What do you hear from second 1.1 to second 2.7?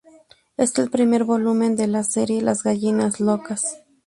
volumen de la serie "Las